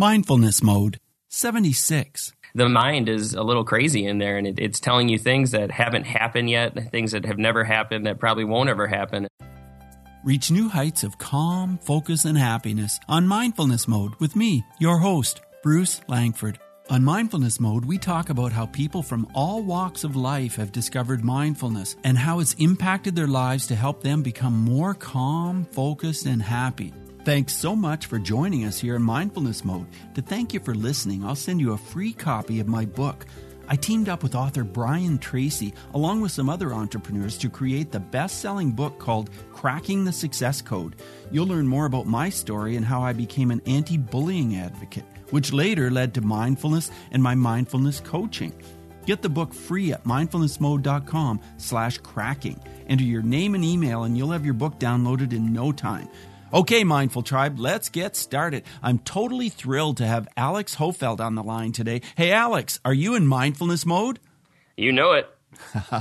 [0.00, 0.98] Mindfulness Mode
[1.28, 2.32] 76.
[2.54, 5.70] The mind is a little crazy in there and it, it's telling you things that
[5.70, 9.28] haven't happened yet, things that have never happened, that probably won't ever happen.
[10.24, 15.42] Reach new heights of calm, focus, and happiness on Mindfulness Mode with me, your host,
[15.62, 16.58] Bruce Langford.
[16.88, 21.22] On Mindfulness Mode, we talk about how people from all walks of life have discovered
[21.22, 26.40] mindfulness and how it's impacted their lives to help them become more calm, focused, and
[26.40, 26.94] happy.
[27.30, 29.86] Thanks so much for joining us here in Mindfulness Mode.
[30.14, 33.24] To thank you for listening, I'll send you a free copy of my book.
[33.68, 38.00] I teamed up with author Brian Tracy, along with some other entrepreneurs, to create the
[38.00, 40.96] best selling book called Cracking the Success Code.
[41.30, 45.52] You'll learn more about my story and how I became an anti bullying advocate which
[45.52, 48.52] later led to mindfulness and my mindfulness coaching.
[49.06, 52.60] Get the book free at mindfulnessmode.com slash cracking.
[52.88, 56.08] Enter your name and email and you'll have your book downloaded in no time.
[56.52, 58.64] Okay, Mindful Tribe, let's get started.
[58.82, 62.02] I'm totally thrilled to have Alex Hofeld on the line today.
[62.16, 64.18] Hey, Alex, are you in mindfulness mode?
[64.76, 65.28] You know it.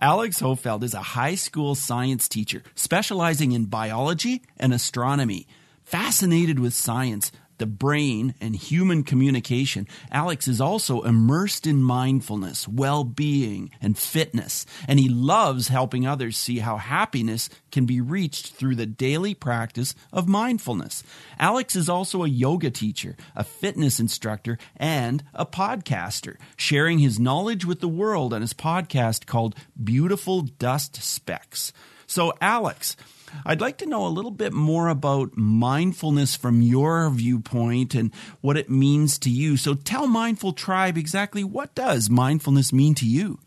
[0.00, 5.46] Alex Hofeld is a high school science teacher specializing in biology and astronomy.
[5.82, 7.30] Fascinated with science,
[7.62, 14.66] the brain, and human communication, Alex is also immersed in mindfulness, well being, and fitness.
[14.88, 19.94] And he loves helping others see how happiness can be reached through the daily practice
[20.12, 21.04] of mindfulness.
[21.38, 27.64] Alex is also a yoga teacher, a fitness instructor, and a podcaster, sharing his knowledge
[27.64, 31.72] with the world on his podcast called Beautiful Dust Specks.
[32.08, 32.96] So, Alex,
[33.44, 38.56] I'd like to know a little bit more about mindfulness from your viewpoint and what
[38.56, 39.56] it means to you.
[39.56, 43.38] So tell Mindful Tribe exactly what does mindfulness mean to you?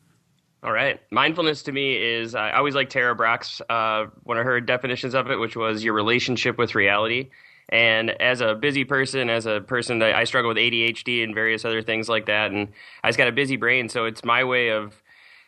[0.64, 1.00] All right.
[1.12, 5.30] Mindfulness to me is, I always like Tara Brach's, uh, when I heard definitions of
[5.30, 7.30] it, which was your relationship with reality.
[7.70, 11.66] And as a busy person, as a person that I struggle with ADHD and various
[11.66, 12.70] other things like that, and
[13.04, 15.02] I just got a busy brain, so it's my way of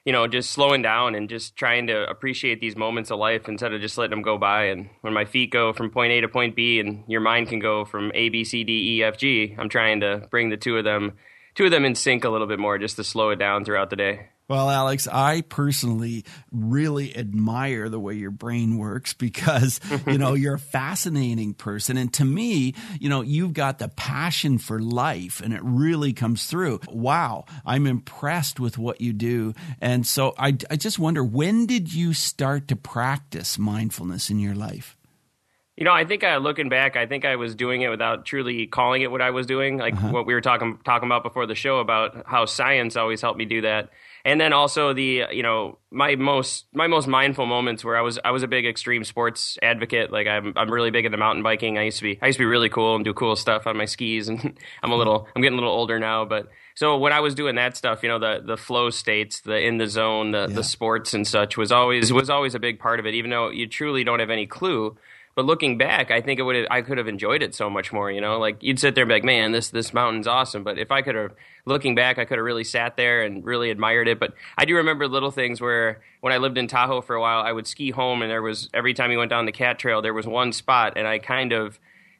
[0.07, 3.73] you know, just slowing down and just trying to appreciate these moments of life instead
[3.73, 4.67] of just letting them go by.
[4.67, 7.59] And when my feet go from point A to point B, and your mind can
[7.59, 10.77] go from A, B, C, D, E, F, G, I'm trying to bring the two
[10.77, 11.17] of them,
[11.55, 13.89] two of them in sync a little bit more, just to slow it down throughout
[13.89, 14.29] the day.
[14.49, 20.53] Well, Alex, I personally really admire the way your brain works because, you know, you're
[20.53, 21.97] a fascinating person.
[21.97, 26.45] And to me, you know, you've got the passion for life and it really comes
[26.45, 26.79] through.
[26.89, 27.43] Wow.
[27.65, 29.53] I'm impressed with what you do.
[29.81, 34.55] And so I, I just wonder, when did you start to practice mindfulness in your
[34.55, 34.97] life?
[35.75, 38.65] You know, I think uh, looking back, I think I was doing it without truly
[38.65, 40.09] calling it what I was doing, like uh-huh.
[40.09, 43.45] what we were talking talking about before the show about how science always helped me
[43.45, 43.89] do that
[44.25, 48.19] and then also the you know my most my most mindful moments where I was
[48.23, 50.11] I was a big extreme sports advocate.
[50.11, 51.77] Like I'm I'm really big into mountain biking.
[51.77, 53.77] I used to be I used to be really cool and do cool stuff on
[53.77, 54.29] my skis.
[54.37, 57.33] And I'm a little I'm getting a little older now, but so when I was
[57.33, 60.55] doing that stuff, you know, the the flow states, the in the zone, the yeah.
[60.55, 63.15] the sports and such was always was always a big part of it.
[63.15, 64.95] Even though you truly don't have any clue
[65.37, 68.11] but looking back, I think it would I could have enjoyed it so much more.
[68.11, 70.79] You know, like you'd sit there and be like, "Man, this this mountain's awesome." But
[70.79, 71.33] if I could have,
[71.63, 74.19] looking back, I could have really sat there and really admired it.
[74.19, 77.43] But I do remember little things where when I lived in Tahoe for a while,
[77.43, 80.01] I would ski home, and there was every time you went down the cat trail,
[80.01, 81.77] there was one spot, and I kind of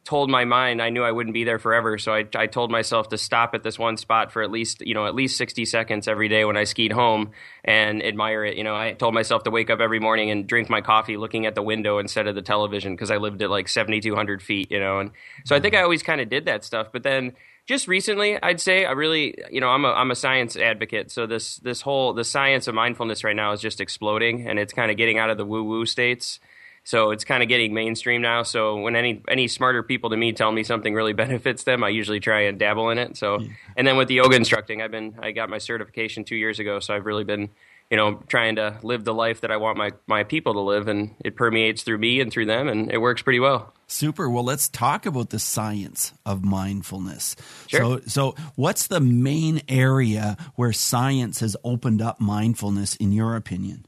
[0.07, 3.09] told my mind I knew I wouldn't be there forever, so I, I told myself
[3.09, 6.07] to stop at this one spot for at least you know at least sixty seconds
[6.07, 7.31] every day when I skied home
[7.65, 8.55] and admire it.
[8.55, 11.45] You know, I told myself to wake up every morning and drink my coffee looking
[11.45, 14.41] at the window instead of the television because I lived at like seventy two hundred
[14.41, 14.71] feet.
[14.71, 15.11] You know, and
[15.43, 16.87] so I think I always kind of did that stuff.
[16.93, 17.33] But then
[17.65, 21.11] just recently, I'd say I really, you know, I'm a I'm a science advocate.
[21.11, 24.71] So this this whole the science of mindfulness right now is just exploding, and it's
[24.71, 26.39] kind of getting out of the woo woo states.
[26.87, 28.43] So it's kind of getting mainstream now.
[28.43, 31.89] So when any any smarter people to me tell me something really benefits them, I
[31.89, 33.17] usually try and dabble in it.
[33.17, 33.41] So
[33.75, 36.79] and then with the yoga instructing, I've been I got my certification two years ago,
[36.79, 37.49] so I've really been
[37.91, 40.87] you know trying to live the life that I want my my people to live,
[40.87, 43.73] and it permeates through me and through them, and it works pretty well.
[43.87, 44.29] Super.
[44.29, 47.35] Well, let's talk about the science of mindfulness.
[47.67, 47.79] Sure.
[47.79, 53.85] So, so what's the main area where science has opened up mindfulness, in your opinion?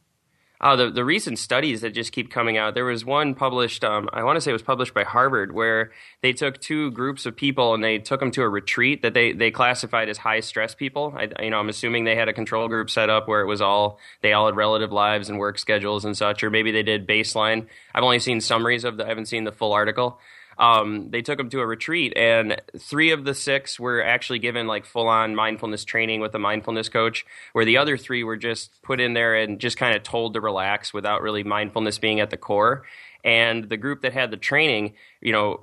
[0.62, 2.74] Oh, the the recent studies that just keep coming out.
[2.74, 3.86] There was one published.
[3.86, 5.92] Um, I want to say it was published by Harvard, where
[6.22, 9.32] they took two groups of people and they took them to a retreat that they
[9.32, 11.14] they classified as high stress people.
[11.16, 13.62] I, you know, I'm assuming they had a control group set up where it was
[13.62, 17.08] all they all had relative lives and work schedules and such, or maybe they did
[17.08, 17.68] baseline.
[17.96, 19.06] I've only seen summaries of the.
[19.06, 20.20] I haven't seen the full article
[20.60, 24.68] um, they took them to a retreat, and three of the six were actually given
[24.68, 28.82] like full on mindfulness training with a mindfulness coach, where the other three were just
[28.82, 32.30] put in there and just kind of told to relax without really mindfulness being at
[32.30, 32.84] the core.
[33.24, 35.58] And the group that had the training, you know,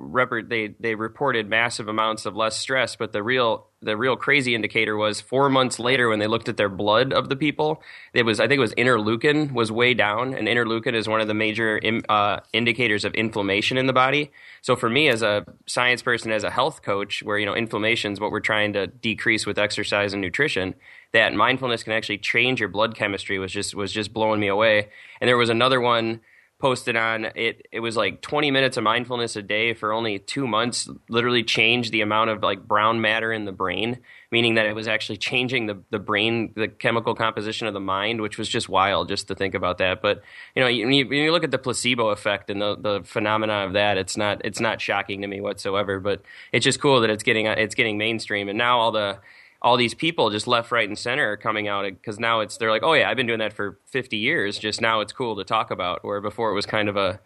[0.46, 2.96] they they reported massive amounts of less stress.
[2.96, 6.58] But the real the real crazy indicator was four months later when they looked at
[6.58, 7.82] their blood of the people.
[8.12, 11.28] It was I think it was interleukin was way down, and interleukin is one of
[11.28, 11.80] the major
[12.10, 14.32] uh, indicators of inflammation in the body.
[14.60, 18.12] So for me as a science person, as a health coach, where you know inflammation
[18.12, 20.74] is what we're trying to decrease with exercise and nutrition,
[21.12, 24.88] that mindfulness can actually change your blood chemistry was just was just blowing me away.
[25.22, 26.20] And there was another one
[26.58, 27.66] posted on it.
[27.70, 31.92] It was like 20 minutes of mindfulness a day for only 2 months literally changed
[31.92, 34.00] the amount of like brown matter in the brain
[34.30, 38.20] meaning that it was actually changing the the brain the chemical composition of the mind
[38.20, 40.02] which was just wild just to think about that.
[40.02, 40.22] But
[40.54, 43.64] you know when you, when you look at the placebo effect and the the phenomena
[43.64, 46.00] of that it's not it's not shocking to me whatsoever.
[46.00, 46.22] But
[46.52, 48.48] it's just cool that it's getting it's getting mainstream.
[48.48, 49.18] And now all the
[49.62, 52.70] all these people just left, right, and center are coming out because now it's they're
[52.70, 54.58] like, oh yeah, I've been doing that for 50 years.
[54.58, 56.04] Just now it's cool to talk about.
[56.04, 57.20] Where before it was kind of a,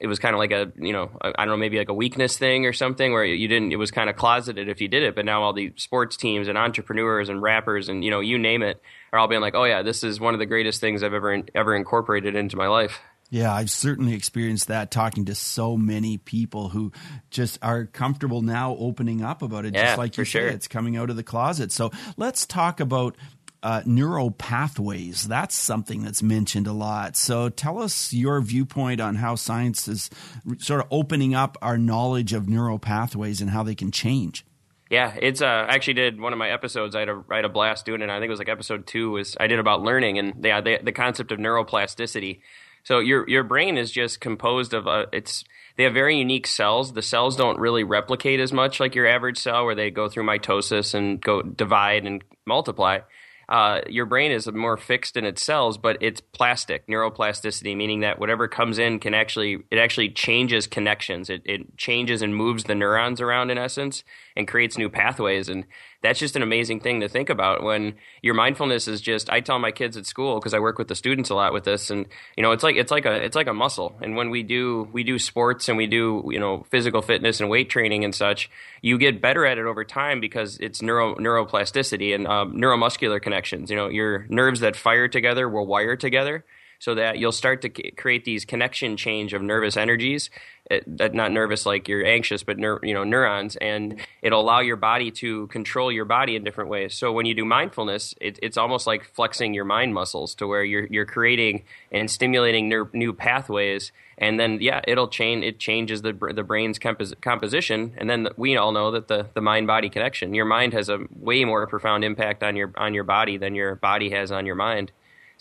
[0.00, 2.36] it was kind of like a you know I don't know maybe like a weakness
[2.36, 3.72] thing or something where you didn't.
[3.72, 5.14] It was kind of closeted if you did it.
[5.14, 8.62] But now all the sports teams and entrepreneurs and rappers and you know you name
[8.62, 8.80] it
[9.12, 11.42] are all being like, oh yeah, this is one of the greatest things I've ever
[11.54, 13.00] ever incorporated into my life.
[13.30, 16.92] Yeah, I've certainly experienced that talking to so many people who
[17.30, 20.48] just are comfortable now opening up about it, yeah, just like you sure.
[20.48, 21.72] say, it's coming out of the closet.
[21.72, 23.16] So let's talk about
[23.64, 25.26] uh, neural pathways.
[25.26, 27.16] That's something that's mentioned a lot.
[27.16, 30.10] So tell us your viewpoint on how science is
[30.58, 34.44] sort of opening up our knowledge of neural pathways and how they can change.
[34.90, 36.94] Yeah, it's uh, I actually did one of my episodes.
[36.94, 38.10] I had a, I had a blast doing it.
[38.10, 40.78] I think it was like episode two was I did about learning and the the,
[40.84, 42.40] the concept of neuroplasticity
[42.84, 45.44] so your your brain is just composed of uh, it's
[45.76, 46.92] they have very unique cells.
[46.92, 50.24] The cells don't really replicate as much like your average cell, where they go through
[50.24, 53.00] mitosis and go divide and multiply.
[53.48, 58.18] Uh, your brain is more fixed in its cells, but it's plastic, neuroplasticity, meaning that
[58.18, 61.28] whatever comes in can actually it actually changes connections.
[61.28, 64.02] It, it changes and moves the neurons around in essence
[64.36, 65.48] and creates new pathways.
[65.48, 65.64] And
[66.04, 69.58] that's just an amazing thing to think about when your mindfulness is just I tell
[69.58, 72.06] my kids at school because I work with the students a lot with this and
[72.36, 73.96] you know it's like it's like a it's like a muscle.
[74.02, 77.48] And when we do we do sports and we do you know physical fitness and
[77.48, 78.50] weight training and such
[78.82, 83.70] you get better at it over time because it's neuro neuroplasticity and um, neuromuscular connections.
[83.70, 86.44] You know your nerves that fire together will wire together
[86.84, 90.28] so that you'll start to create these connection change of nervous energies
[90.70, 94.60] eh, it, not nervous like you're anxious but neur, you know neurons and it'll allow
[94.60, 96.94] your body to control your body in different ways.
[96.94, 100.62] So when you do mindfulness it, it's almost like flexing your mind muscles to where
[100.62, 106.02] you're you're creating and stimulating ner- new pathways and then yeah it'll change it changes
[106.02, 109.66] the the brain's compos- composition and then the, we all know that the the mind
[109.66, 110.34] body connection.
[110.34, 113.74] Your mind has a way more profound impact on your on your body than your
[113.74, 114.92] body has on your mind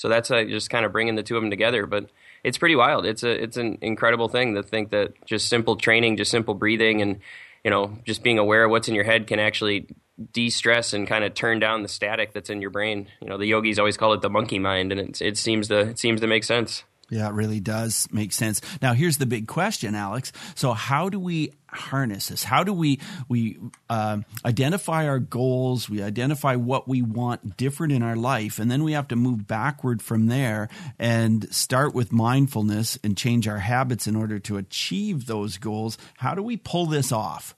[0.04, 1.86] so that's uh, just kind of bringing the two of them together.
[1.86, 2.10] But
[2.44, 3.06] it's pretty wild.
[3.06, 7.02] It's a it's an incredible thing to think that just simple training, just simple breathing,
[7.02, 7.22] and
[7.64, 9.88] you know just being aware of what's in your head can actually
[10.34, 13.08] de-stress and kind of turn down the static that's in your brain.
[13.22, 15.80] You know, the yogis always call it the monkey mind, and it, it seems to
[15.80, 16.84] it seems to make sense.
[17.10, 18.60] Yeah, it really does make sense.
[18.82, 20.34] Now, here's the big question, Alex.
[20.56, 22.44] So, how do we harness this?
[22.44, 23.00] How do we
[23.30, 23.60] we
[23.90, 25.90] uh, identify our goals?
[25.90, 29.48] We identify what we want different in our life, and then we have to move
[29.48, 30.68] backward from there
[31.00, 35.98] and start with mindfulness and change our habits in order to achieve those goals.
[36.18, 37.56] How do we pull this off?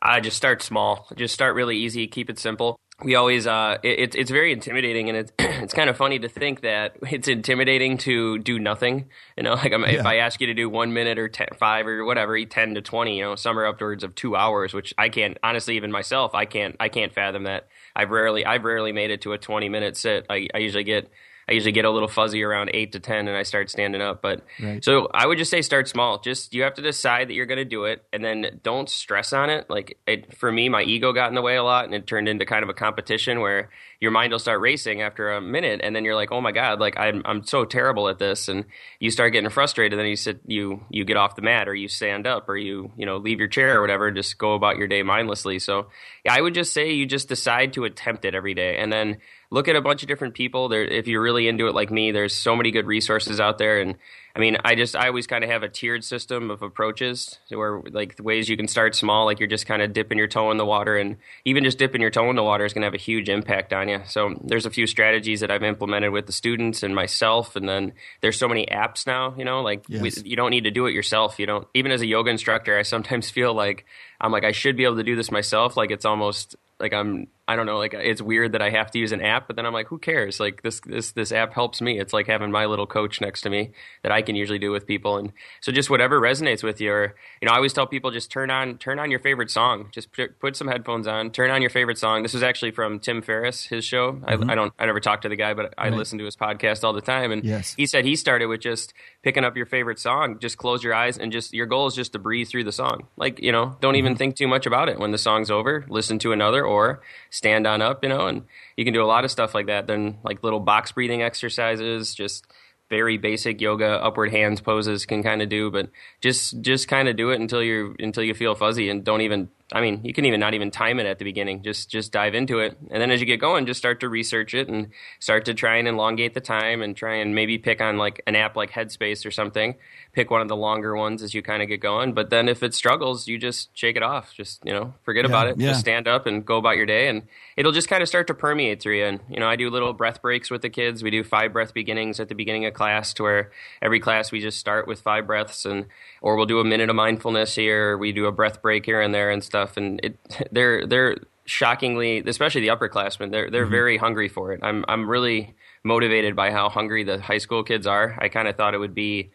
[0.00, 1.08] I just start small.
[1.16, 2.06] Just start really easy.
[2.06, 5.96] Keep it simple we always uh, it, it's very intimidating and it's it's kind of
[5.96, 9.54] funny to think that it's intimidating to do nothing you know?
[9.62, 10.00] Like yeah.
[10.00, 12.82] if i ask you to do one minute or ten, five or whatever 10 to
[12.82, 16.34] 20 you know some are upwards of two hours which i can't honestly even myself
[16.34, 17.68] i can't i can't fathom that.
[17.94, 20.26] I've rarely i've rarely made it to a 20 minute sit.
[20.28, 21.10] I, I usually get
[21.48, 24.22] I usually get a little fuzzy around eight to ten, and I start standing up.
[24.22, 24.84] But right.
[24.84, 26.18] so I would just say start small.
[26.20, 29.32] Just you have to decide that you're going to do it, and then don't stress
[29.32, 29.68] on it.
[29.68, 32.28] Like it, for me, my ego got in the way a lot, and it turned
[32.28, 33.70] into kind of a competition where
[34.00, 36.80] your mind will start racing after a minute, and then you're like, oh my god,
[36.80, 38.64] like I'm I'm so terrible at this, and
[39.00, 39.92] you start getting frustrated.
[39.92, 42.56] And then you sit you you get off the mat, or you stand up, or
[42.56, 45.58] you you know leave your chair or whatever, and just go about your day mindlessly.
[45.58, 45.88] So
[46.24, 49.18] yeah, I would just say you just decide to attempt it every day, and then
[49.52, 50.68] look at a bunch of different people.
[50.68, 53.80] There, if you're really into it like me, there's so many good resources out there.
[53.80, 53.96] And
[54.34, 57.82] I mean, I just I always kind of have a tiered system of approaches where
[57.90, 60.50] like the ways you can start small, like you're just kind of dipping your toe
[60.50, 62.86] in the water, and even just dipping your toe in the water is going to
[62.86, 64.00] have a huge impact on you.
[64.06, 67.92] So there's a few strategies that I've implemented with the students and myself, and then
[68.22, 69.34] there's so many apps now.
[69.36, 70.00] You know, like yes.
[70.00, 71.38] we, you don't need to do it yourself.
[71.38, 73.84] You don't even as a yoga instructor, I sometimes feel like
[74.18, 75.76] I'm like I should be able to do this myself.
[75.76, 79.00] Like it's almost like I'm I don't know, like it's weird that I have to
[79.00, 80.38] use an app, but then I'm like, who cares?
[80.38, 81.98] Like this this this app helps me.
[81.98, 83.72] It's like having my little coach next to me
[84.04, 86.92] that I can usually do with people, and so just whatever resonates with you.
[86.92, 89.88] Or you know, I always tell people just turn on turn on your favorite song.
[89.90, 92.22] Just put, put some headphones on, turn on your favorite song.
[92.22, 94.12] This was actually from Tim Ferriss, his show.
[94.12, 94.48] Mm-hmm.
[94.48, 95.98] I, I, don't I never talked to the guy, but I right.
[95.98, 97.74] listen to his podcast all the time, and yes.
[97.74, 98.94] he said he started with just
[99.24, 100.38] picking up your favorite song.
[100.38, 103.08] Just close your eyes and just your goal is just to breathe through the song.
[103.16, 104.18] Like you know, don't even mm-hmm.
[104.18, 105.00] think too much about it.
[105.00, 108.04] When the song's over, listen to another or stand on up.
[108.04, 108.44] You know, and
[108.76, 109.88] you can do a lot of stuff like that.
[109.88, 112.46] Then like little box breathing exercises, just
[112.88, 115.88] very basic yoga upward hands poses can kind of do, but
[116.20, 119.48] just just kind of do it until you until you feel fuzzy and don't even
[119.72, 121.62] I mean, you can even not even time it at the beginning.
[121.62, 124.54] Just just dive into it, and then as you get going, just start to research
[124.54, 124.88] it and
[125.18, 128.36] start to try and elongate the time and try and maybe pick on like an
[128.36, 129.74] app like Headspace or something.
[130.12, 132.12] Pick one of the longer ones as you kind of get going.
[132.12, 134.34] But then if it struggles, you just shake it off.
[134.34, 135.58] Just you know, forget yeah, about it.
[135.58, 135.68] Yeah.
[135.68, 137.22] Just stand up and go about your day, and
[137.56, 139.06] it'll just kind of start to permeate through you.
[139.06, 141.02] And you know, I do little breath breaks with the kids.
[141.02, 144.40] We do five breath beginnings at the beginning of class, to where every class we
[144.40, 145.86] just start with five breaths, and
[146.20, 147.96] or we'll do a minute of mindfulness here.
[147.96, 150.18] we do a breath break here and there and stuff stuff, and it
[150.52, 153.70] they're they're shockingly, especially the upperclassmen, they're they're mm-hmm.
[153.70, 154.60] very hungry for it.
[154.62, 155.54] I'm I'm really
[155.84, 158.16] motivated by how hungry the high school kids are.
[158.18, 159.30] I kind of thought it would be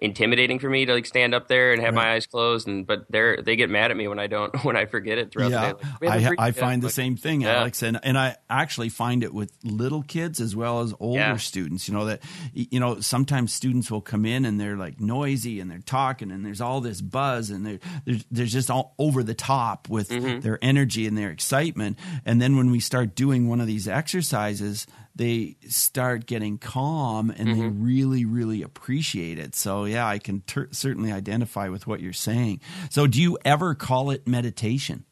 [0.00, 2.04] intimidating for me to like stand up there and have right.
[2.04, 4.76] my eyes closed and but they're they get mad at me when I don't when
[4.76, 6.08] I forget it throughout yeah, the day.
[6.08, 7.58] Like, I, I find the same thing, yeah.
[7.58, 11.36] Alex, and and I actually find it with little kids as well as older yeah.
[11.36, 11.88] students.
[11.88, 15.70] You know that you know sometimes students will come in and they're like noisy and
[15.70, 19.34] they're talking and there's all this buzz and they're they're, they're just all over the
[19.34, 20.40] top with mm-hmm.
[20.40, 21.98] their energy and their excitement.
[22.24, 24.86] And then when we start doing one of these exercises,
[25.18, 27.60] they start getting calm and mm-hmm.
[27.60, 32.12] they really really appreciate it so yeah i can ter- certainly identify with what you're
[32.12, 32.60] saying
[32.90, 35.04] so do you ever call it meditation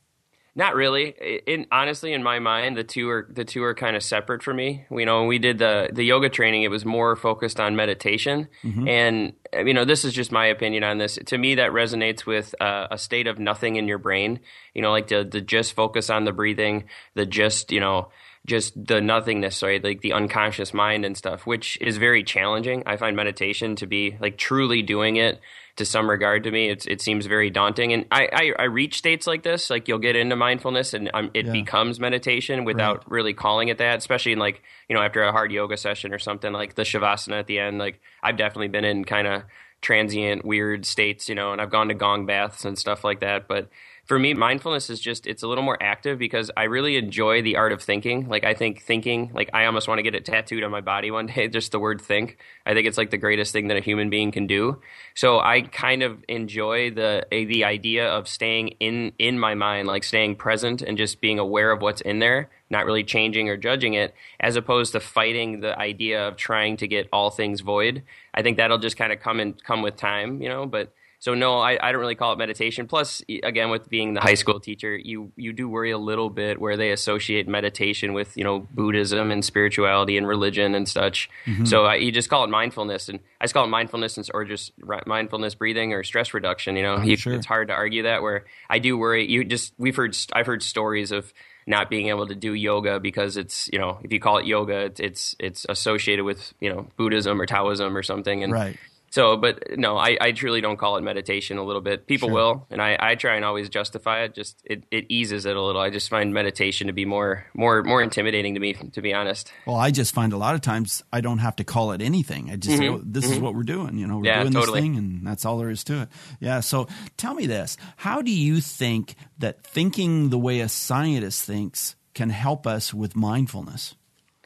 [0.56, 1.08] not really.
[1.46, 4.54] In honestly, in my mind, the two are the two are kind of separate for
[4.54, 4.86] me.
[4.90, 8.48] You know, when we did the the yoga training, it was more focused on meditation,
[8.64, 8.88] mm-hmm.
[8.88, 11.18] and you know, this is just my opinion on this.
[11.26, 14.40] To me, that resonates with uh, a state of nothing in your brain.
[14.72, 18.08] You know, like the the just focus on the breathing, the just you know
[18.46, 19.82] just the nothingness, right?
[19.82, 22.82] Like the unconscious mind and stuff, which is very challenging.
[22.86, 25.40] I find meditation to be like truly doing it
[25.76, 26.70] to some regard to me.
[26.70, 27.92] It's, it seems very daunting.
[27.92, 31.30] And I, I, I, reach states like this, like you'll get into mindfulness and um,
[31.34, 31.52] it yeah.
[31.52, 33.10] becomes meditation without right.
[33.10, 36.18] really calling it that, especially in like, you know, after a hard yoga session or
[36.18, 37.78] something like the Shavasana at the end.
[37.78, 39.42] Like I've definitely been in kind of
[39.82, 43.46] transient, weird states, you know, and I've gone to gong baths and stuff like that.
[43.46, 43.68] But
[44.06, 47.56] for me, mindfulness is just it's a little more active because I really enjoy the
[47.56, 48.28] art of thinking.
[48.28, 51.10] Like I think thinking, like I almost want to get it tattooed on my body
[51.10, 52.38] one day, just the word think.
[52.64, 54.80] I think it's like the greatest thing that a human being can do.
[55.14, 60.04] So I kind of enjoy the the idea of staying in in my mind, like
[60.04, 63.94] staying present and just being aware of what's in there, not really changing or judging
[63.94, 68.04] it, as opposed to fighting the idea of trying to get all things void.
[68.32, 71.34] I think that'll just kind of come and come with time, you know, but so
[71.34, 72.86] no, I, I don't really call it meditation.
[72.86, 76.60] Plus, again, with being the high school teacher, you you do worry a little bit
[76.60, 81.30] where they associate meditation with you know Buddhism and spirituality and religion and such.
[81.46, 81.64] Mm-hmm.
[81.64, 84.72] So I, you just call it mindfulness, and I just call it mindfulness or just
[85.06, 86.76] mindfulness breathing or stress reduction.
[86.76, 87.34] You know, you, sure.
[87.34, 88.22] it's hard to argue that.
[88.22, 91.32] Where I do worry, you just we've heard I've heard stories of
[91.66, 94.84] not being able to do yoga because it's you know if you call it yoga
[94.84, 98.76] it's it's, it's associated with you know Buddhism or Taoism or something and right.
[99.10, 102.06] So, but no, I, I truly don't call it meditation a little bit.
[102.06, 102.34] People sure.
[102.34, 104.34] will, and I, I try and always justify it.
[104.34, 105.80] Just it, it eases it a little.
[105.80, 109.52] I just find meditation to be more more more intimidating to me, to be honest.
[109.64, 112.50] Well, I just find a lot of times I don't have to call it anything.
[112.50, 112.82] I just mm-hmm.
[112.82, 113.34] say, oh, this mm-hmm.
[113.34, 113.96] is what we're doing.
[113.96, 114.80] You know, we're yeah, doing totally.
[114.80, 116.08] this thing, and that's all there is to it.
[116.40, 116.60] Yeah.
[116.60, 121.96] So, tell me this: How do you think that thinking the way a scientist thinks
[122.14, 123.94] can help us with mindfulness?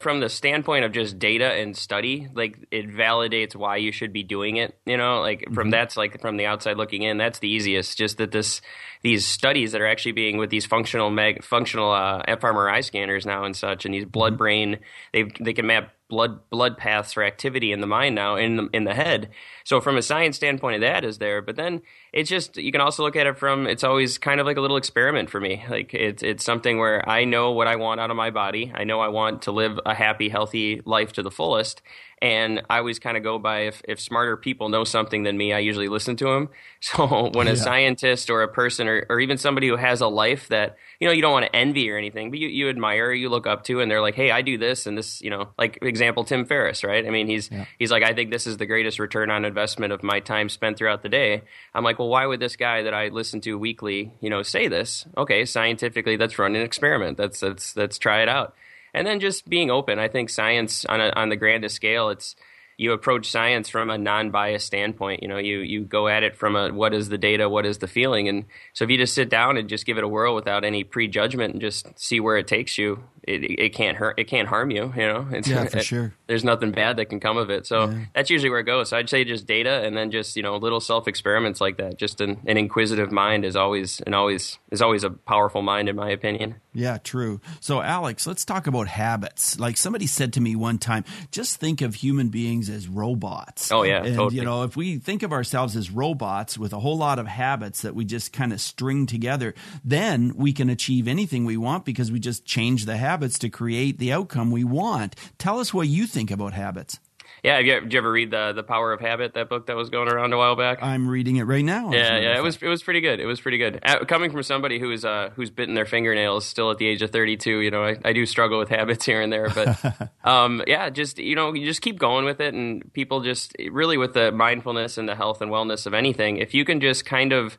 [0.01, 4.23] From the standpoint of just data and study, like it validates why you should be
[4.23, 4.77] doing it.
[4.85, 5.69] You know, like from mm-hmm.
[5.71, 7.97] that's like from the outside looking in, that's the easiest.
[7.97, 8.61] Just that this
[9.03, 13.43] these studies that are actually being with these functional mag functional uh, fMRI scanners now
[13.45, 14.37] and such, and these blood mm-hmm.
[14.37, 14.79] brain
[15.13, 18.69] they they can map blood blood paths for activity in the mind now in the,
[18.73, 19.31] in the head.
[19.63, 21.81] So from a science standpoint that is there, but then
[22.13, 24.61] it's just you can also look at it from it's always kind of like a
[24.61, 25.63] little experiment for me.
[25.71, 28.71] Like it's it's something where I know what I want out of my body.
[28.75, 31.81] I know I want to live a happy, healthy life to the fullest,
[32.21, 35.53] And I always kind of go by if, if smarter people know something than me,
[35.53, 36.49] I usually listen to them.
[36.83, 37.57] So when a yeah.
[37.57, 41.13] scientist or a person or, or even somebody who has a life that, you know,
[41.13, 43.81] you don't want to envy or anything, but you, you admire, you look up to,
[43.81, 46.83] and they're like, hey, I do this and this, you know, like example, Tim Ferriss,
[46.83, 47.05] right?
[47.05, 47.65] I mean, he's, yeah.
[47.77, 50.75] he's like, I think this is the greatest return on investment of my time spent
[50.75, 51.43] throughout the day.
[51.75, 54.67] I'm like, well, why would this guy that I listen to weekly, you know, say
[54.67, 55.05] this?
[55.15, 57.15] Okay, scientifically, let's run an experiment.
[57.15, 58.55] That's, let's, let's try it out
[58.93, 59.99] and then just being open.
[59.99, 62.35] I think science on a, on the grandest scale, it's
[62.77, 65.21] you approach science from a non-biased standpoint.
[65.21, 67.77] You know, you you go at it from a what is the data, what is
[67.77, 70.33] the feeling, and so if you just sit down and just give it a whirl
[70.33, 74.25] without any prejudgment and just see where it takes you, it, it can't hurt, it
[74.25, 74.91] can't harm you.
[74.95, 76.13] You know, it's, yeah, for it, sure.
[76.27, 77.65] There's nothing bad that can come of it.
[77.65, 78.05] So yeah.
[78.13, 78.89] that's usually where it goes.
[78.89, 81.97] So I'd say just data, and then just you know little self experiments like that.
[81.97, 85.95] Just an, an inquisitive mind is always and always is always a powerful mind, in
[85.95, 86.55] my opinion.
[86.73, 87.41] Yeah, true.
[87.59, 89.59] So Alex, let's talk about habits.
[89.59, 93.71] Like somebody said to me one time, just think of human beings as robots.
[93.71, 94.37] Oh yeah, and totally.
[94.37, 97.81] you know, if we think of ourselves as robots with a whole lot of habits
[97.81, 102.11] that we just kind of string together, then we can achieve anything we want because
[102.11, 105.15] we just change the habits to create the outcome we want.
[105.37, 106.97] Tell us what you think about habits.
[107.43, 109.33] Yeah, have you, did you ever read the the Power of Habit?
[109.33, 110.77] That book that was going around a while back.
[110.81, 111.91] I'm reading it right now.
[111.91, 113.19] Yeah, yeah, it was it was pretty good.
[113.19, 113.79] It was pretty good.
[113.83, 117.09] Uh, coming from somebody who's uh, who's bitten their fingernails still at the age of
[117.09, 120.89] 32, you know, I, I do struggle with habits here and there, but um, yeah,
[120.91, 124.31] just you know, you just keep going with it, and people just really with the
[124.31, 127.57] mindfulness and the health and wellness of anything, if you can just kind of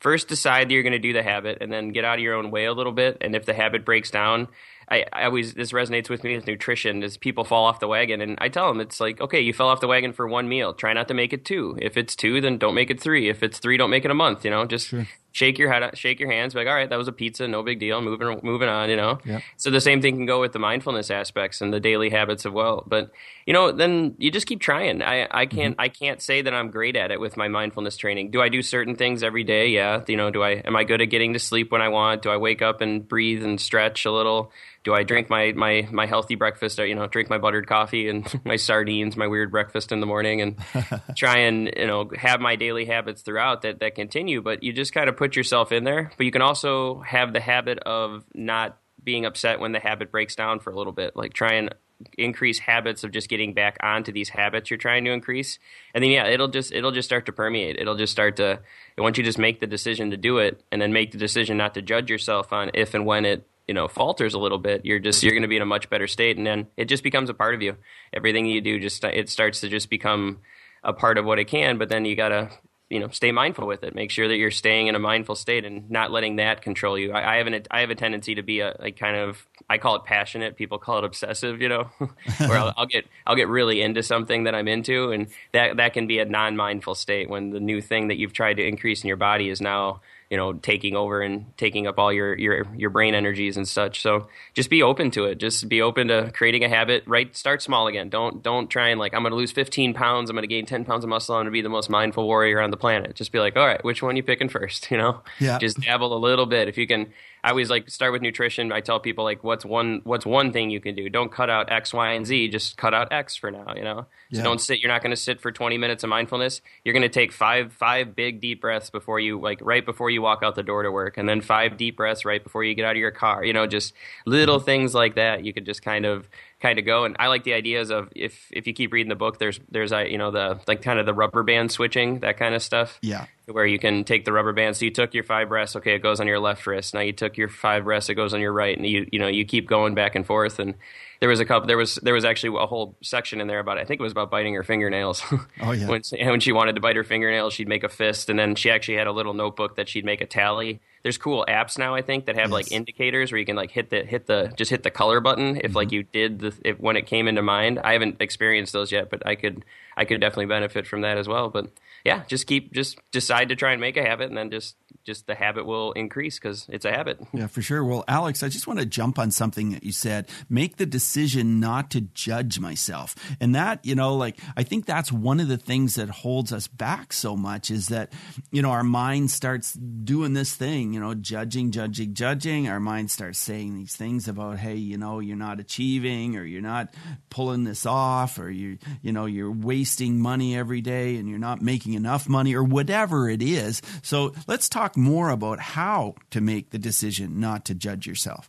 [0.00, 2.34] first decide that you're going to do the habit and then get out of your
[2.34, 4.48] own way a little bit and if the habit breaks down
[4.90, 8.20] I, I always this resonates with me with nutrition is people fall off the wagon
[8.20, 10.74] and I tell them it's like okay you fell off the wagon for one meal
[10.74, 13.42] try not to make it two if it's two then don't make it three if
[13.42, 16.20] it's three don't make it a month you know just sure shake your head, shake
[16.20, 18.68] your hands, be like, all right, that was a pizza, no big deal, moving, moving
[18.68, 19.18] on, you know.
[19.24, 19.40] Yeah.
[19.56, 22.52] So the same thing can go with the mindfulness aspects and the daily habits of
[22.52, 22.84] well.
[22.86, 23.10] But
[23.46, 25.02] you know, then you just keep trying.
[25.02, 25.80] I, I can't, mm-hmm.
[25.80, 28.30] I can't say that I'm great at it with my mindfulness training.
[28.30, 29.68] Do I do certain things every day?
[29.68, 30.02] Yeah.
[30.06, 32.22] You know, do I, am I good at getting to sleep when I want?
[32.22, 34.52] Do I wake up and breathe and stretch a little?
[34.84, 36.78] Do I drink my, my, my healthy breakfast?
[36.78, 40.06] Or, you know, drink my buttered coffee and my sardines, my weird breakfast in the
[40.06, 40.56] morning, and
[41.16, 44.42] try and you know have my daily habits throughout that that continue.
[44.42, 47.40] But you just kind of put yourself in there, but you can also have the
[47.40, 51.16] habit of not being upset when the habit breaks down for a little bit.
[51.16, 51.74] Like try and
[52.18, 55.58] increase habits of just getting back onto these habits you're trying to increase.
[55.94, 57.76] And then yeah, it'll just it'll just start to permeate.
[57.78, 58.60] It'll just start to
[58.98, 61.74] once you just make the decision to do it and then make the decision not
[61.74, 64.98] to judge yourself on if and when it you know falters a little bit you're
[64.98, 67.30] just you're going to be in a much better state and then it just becomes
[67.30, 67.76] a part of you.
[68.12, 70.40] Everything you do just it starts to just become
[70.82, 72.50] a part of what it can but then you got to
[72.92, 73.94] you know stay mindful with it.
[73.94, 77.12] Make sure that you're staying in a mindful state and not letting that control you.
[77.12, 79.78] I, I have an i have a tendency to be a, a, kind of i
[79.78, 81.84] call it passionate people call it obsessive you know
[82.38, 85.94] where I'll, I'll, get i'll get really into something that i'm into and that that
[85.94, 89.08] can be a non-mindful state when the new thing that you've tried to increase in
[89.08, 92.88] your body is now you know taking over and taking up all your your your
[92.88, 94.00] brain energies and such.
[94.00, 95.34] So just be open to it.
[95.34, 97.04] Just be open to creating a habit.
[97.06, 98.08] Right start small again.
[98.08, 100.64] Don't don't try and like i'm going to lose 15 pounds i'm going to gain
[100.64, 103.14] 10 pounds of muscle i'm going to be the most mindful warrior on the planet.
[103.14, 104.88] Just be like all right which one you picking first?
[104.92, 105.22] You know?
[105.38, 105.58] Yeah.
[105.58, 106.68] Just dabble a little bit.
[106.68, 107.12] If you can
[107.44, 108.70] I always like start with nutrition.
[108.70, 111.08] I tell people like, what's one what's one thing you can do?
[111.08, 112.48] Don't cut out X, Y, and Z.
[112.48, 113.74] Just cut out X for now.
[113.74, 114.42] You know, so yeah.
[114.42, 114.78] don't sit.
[114.78, 116.60] You're not going to sit for 20 minutes of mindfulness.
[116.84, 120.22] You're going to take five five big deep breaths before you like right before you
[120.22, 122.84] walk out the door to work, and then five deep breaths right before you get
[122.84, 123.44] out of your car.
[123.44, 123.92] You know, just
[124.24, 125.44] little things like that.
[125.44, 126.28] You could just kind of
[126.62, 127.04] kind of go.
[127.04, 129.92] And I like the ideas of if if you keep reading the book, there's there's
[129.92, 132.98] a you know the like kind of the rubber band switching that kind of stuff.
[133.02, 134.76] Yeah, where you can take the rubber band.
[134.76, 136.94] So you took your five breaths, okay, it goes on your left wrist.
[136.94, 139.28] Now you took your five breaths, it goes on your right, and you you know
[139.28, 140.58] you keep going back and forth.
[140.58, 140.74] And
[141.22, 141.68] there was a couple.
[141.68, 143.78] There was there was actually a whole section in there about.
[143.78, 145.22] I think it was about biting her fingernails.
[145.60, 145.86] Oh yeah.
[145.86, 148.70] when, when she wanted to bite her fingernails, she'd make a fist, and then she
[148.70, 150.80] actually had a little notebook that she'd make a tally.
[151.04, 152.52] There's cool apps now, I think, that have yes.
[152.52, 155.56] like indicators where you can like hit the hit the just hit the color button
[155.56, 155.76] if mm-hmm.
[155.76, 157.78] like you did the if, when it came into mind.
[157.78, 159.64] I haven't experienced those yet, but I could
[159.96, 161.48] I could definitely benefit from that as well.
[161.48, 161.70] But
[162.04, 165.26] yeah, just keep just decide to try and make a habit, and then just just
[165.26, 167.20] the habit will increase because it's a habit.
[167.32, 167.84] Yeah, for sure.
[167.84, 170.28] Well, Alex, I just want to jump on something that you said.
[170.48, 175.12] Make the decision not to judge myself, and that you know, like I think that's
[175.12, 178.12] one of the things that holds us back so much is that
[178.50, 182.68] you know our mind starts doing this thing, you know, judging, judging, judging.
[182.68, 186.62] Our mind starts saying these things about, hey, you know, you're not achieving, or you're
[186.62, 186.94] not
[187.30, 189.50] pulling this off, or you you know, you're
[189.82, 193.82] wasting money every day, and you're not making enough money or whatever it is.
[194.00, 198.48] So let's talk more about how to make the decision not to judge yourself.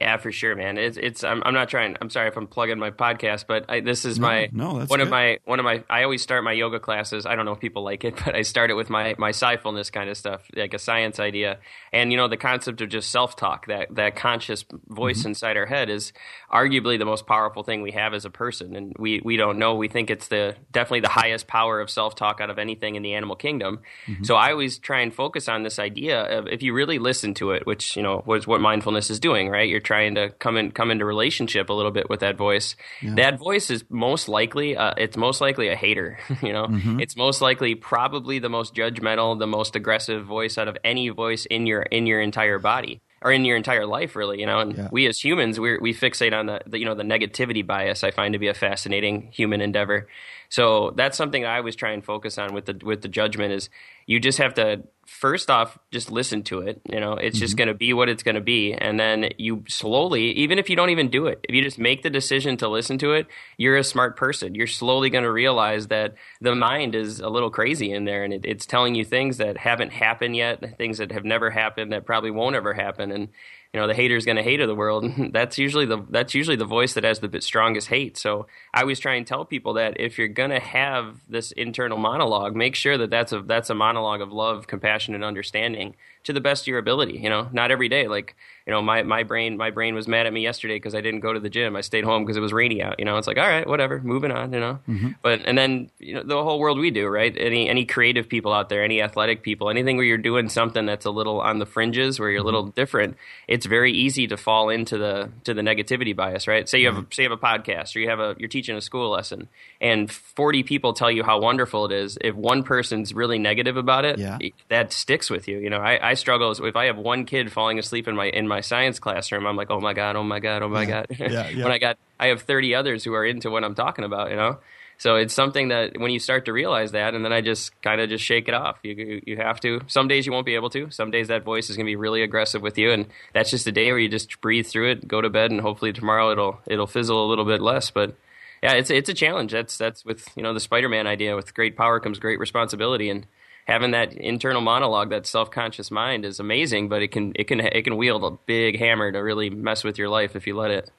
[0.00, 0.78] Yeah, for sure, man.
[0.78, 1.22] It's it's.
[1.24, 1.96] I'm, I'm not trying.
[2.00, 4.90] I'm sorry if I'm plugging my podcast, but I, this is No, my no, that's
[4.90, 5.08] one good.
[5.08, 5.84] of my one of my.
[5.90, 7.26] I always start my yoga classes.
[7.26, 9.90] I don't know if people like it, but I start it with my my mindfulness
[9.90, 11.58] kind of stuff, like a science idea,
[11.92, 13.66] and you know the concept of just self talk.
[13.66, 15.28] That that conscious voice Mm-hmm.
[15.28, 16.12] inside our head is
[16.50, 19.74] arguably the most powerful thing we have as a person, and we we don't know.
[19.74, 23.02] We think it's the definitely the highest power of self talk out of anything in
[23.02, 23.80] the animal kingdom.
[24.06, 24.24] Mm-hmm.
[24.24, 27.50] So I always try and focus on this idea of if you really listen to
[27.50, 29.68] it, which you know was what mindfulness is doing, right?
[29.68, 32.76] You're trying to come in come into relationship a little bit with that voice.
[33.02, 36.18] That voice is most likely uh, it's most likely a hater.
[36.48, 37.00] You know, Mm-hmm.
[37.00, 41.42] it's most likely probably the most judgmental, the most aggressive voice out of any voice
[41.56, 44.38] in your in your entire body or in your entire life, really.
[44.40, 44.88] You know, and Yeah.
[44.92, 48.04] we as humans we we fixate on the, the you know the negativity bias.
[48.04, 50.06] I find to be a fascinating human endeavor.
[50.50, 53.70] So that's something I always try and focus on with the with the judgment is
[54.06, 56.80] you just have to first off just listen to it.
[56.90, 57.58] You know, it's just mm-hmm.
[57.58, 60.74] going to be what it's going to be, and then you slowly, even if you
[60.74, 63.76] don't even do it, if you just make the decision to listen to it, you're
[63.76, 64.56] a smart person.
[64.56, 68.34] You're slowly going to realize that the mind is a little crazy in there, and
[68.34, 72.06] it, it's telling you things that haven't happened yet, things that have never happened, that
[72.06, 73.28] probably won't ever happen, and
[73.72, 75.12] you know the hater's going to hate of the world.
[75.32, 78.16] that's usually the that's usually the voice that has the strongest hate.
[78.16, 81.98] So I always try and tell people that if you're going to have this internal
[81.98, 86.32] monologue, make sure that that's a that's a monologue of love, compassion, and understanding to
[86.32, 87.18] the best of your ability.
[87.18, 88.08] You know, not every day.
[88.08, 88.34] Like
[88.70, 91.20] you know, my my brain my brain was mad at me yesterday because I didn't
[91.20, 91.74] go to the gym.
[91.74, 93.00] I stayed home because it was rainy out.
[93.00, 94.52] You know, it's like all right, whatever, moving on.
[94.52, 95.08] You know, mm-hmm.
[95.22, 97.34] but and then you know the whole world we do right.
[97.36, 101.04] Any any creative people out there, any athletic people, anything where you're doing something that's
[101.04, 102.80] a little on the fringes, where you're a little mm-hmm.
[102.80, 103.16] different.
[103.48, 106.68] It's very easy to fall into the to the negativity bias, right?
[106.68, 107.10] Say you have a, mm-hmm.
[107.10, 109.48] say you have a podcast or you have a you're teaching a school lesson,
[109.80, 112.18] and 40 people tell you how wonderful it is.
[112.20, 114.38] If one person's really negative about it, Yeah.
[114.68, 115.58] that sticks with you.
[115.58, 118.46] You know, I, I struggle if I have one kid falling asleep in my in
[118.46, 119.46] my science classroom.
[119.46, 121.06] I'm like, oh my god, oh my god, oh my god.
[121.18, 121.64] Yeah, yeah.
[121.64, 124.30] when I got, I have 30 others who are into what I'm talking about.
[124.30, 124.58] You know,
[125.00, 128.00] so it's something that when you start to realize that, and then I just kind
[128.00, 128.78] of just shake it off.
[128.82, 129.80] You, you you have to.
[129.86, 130.90] Some days you won't be able to.
[130.90, 133.66] Some days that voice is going to be really aggressive with you, and that's just
[133.66, 136.60] a day where you just breathe through it, go to bed, and hopefully tomorrow it'll
[136.66, 137.90] it'll fizzle a little bit less.
[137.90, 138.14] But
[138.62, 139.52] yeah, it's it's a challenge.
[139.52, 141.34] That's that's with you know the Spider-Man idea.
[141.34, 143.26] With great power comes great responsibility, and
[143.70, 146.88] having that internal monologue, that self-conscious mind, is amazing.
[146.88, 149.98] But it can it can it can wield a big hammer to really mess with
[149.98, 150.90] your life if you let it.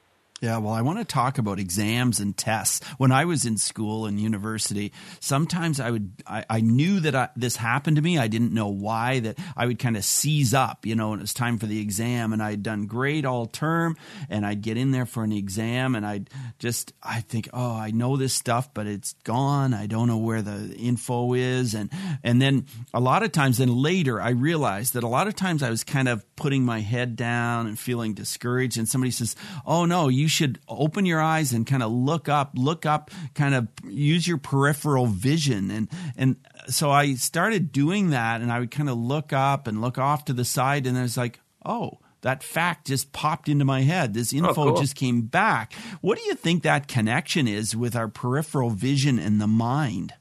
[0.42, 2.84] Yeah, well, I want to talk about exams and tests.
[2.98, 7.28] When I was in school and university, sometimes I would, I, I knew that I,
[7.36, 8.18] this happened to me.
[8.18, 11.22] I didn't know why, that I would kind of seize up, you know, and it
[11.22, 13.96] was time for the exam and I'd done great all term
[14.28, 16.28] and I'd get in there for an exam and I'd
[16.58, 19.72] just, I think, oh, I know this stuff, but it's gone.
[19.72, 21.72] I don't know where the info is.
[21.72, 21.88] And,
[22.24, 25.62] and then a lot of times, then later I realized that a lot of times
[25.62, 28.76] I was kind of putting my head down and feeling discouraged.
[28.76, 32.52] And somebody says, oh no, you should open your eyes and kind of look up,
[32.54, 35.70] look up, kind of use your peripheral vision.
[35.70, 36.36] And, and
[36.68, 40.24] so I started doing that and I would kind of look up and look off
[40.26, 44.14] to the side and I was like, oh, that fact just popped into my head.
[44.14, 44.76] This oh, info cool.
[44.76, 45.74] just came back.
[46.00, 50.14] What do you think that connection is with our peripheral vision and the mind?